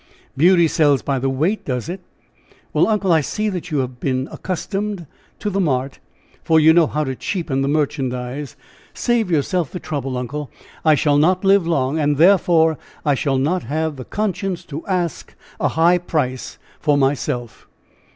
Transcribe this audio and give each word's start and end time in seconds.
"Beauty 0.35 0.67
sells 0.67 1.03
by 1.03 1.19
the 1.19 1.29
weight, 1.29 1.63
does 1.63 1.87
it? 1.87 2.01
Well, 2.73 2.87
uncle, 2.87 3.13
I 3.13 3.21
see 3.21 3.49
that 3.49 3.69
you 3.69 3.77
have 3.85 3.99
been 3.99 4.27
accustomed 4.31 5.05
to 5.37 5.51
the 5.51 5.59
mart, 5.59 5.99
for 6.43 6.59
you 6.59 6.73
know 6.73 6.87
how 6.87 7.03
to 7.03 7.15
cheapen 7.15 7.61
the 7.61 7.67
merchandise! 7.67 8.55
Save 8.95 9.29
yourself 9.29 9.69
the 9.71 9.79
trouble, 9.79 10.17
uncle! 10.17 10.49
I 10.83 10.95
shall 10.95 11.19
not 11.19 11.45
live 11.45 11.67
long, 11.67 11.99
and 11.99 12.17
therefore 12.17 12.79
I 13.05 13.13
shall 13.13 13.37
not 13.37 13.61
have 13.65 13.95
the 13.95 14.05
conscience 14.05 14.65
to 14.65 14.83
ask 14.87 15.35
a 15.59 15.67
high 15.67 15.99
price 15.99 16.57
for 16.79 16.97
myself!" 16.97 17.67